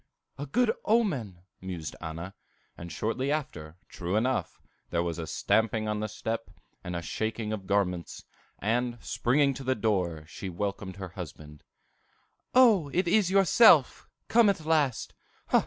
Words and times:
"A 0.39 0.47
good 0.47 0.73
omen!" 0.83 1.43
mused 1.61 1.95
Anna; 2.01 2.33
and 2.75 2.91
shortly 2.91 3.31
after, 3.31 3.77
true 3.87 4.15
enough, 4.15 4.59
there 4.89 5.03
was 5.03 5.19
a 5.19 5.27
stamping 5.27 5.87
on 5.87 5.99
the 5.99 6.07
step, 6.07 6.49
and 6.83 6.95
a 6.95 7.03
shaking 7.03 7.53
of 7.53 7.67
garments; 7.67 8.25
and, 8.57 8.97
springing 8.99 9.53
to 9.53 9.63
the 9.63 9.75
door, 9.75 10.23
she 10.25 10.49
welcomed 10.49 10.95
her 10.95 11.09
husband. 11.09 11.61
"O, 12.55 12.89
it 12.91 13.07
is 13.07 13.29
yourself! 13.29 14.07
come 14.27 14.49
at 14.49 14.65
last. 14.65 15.13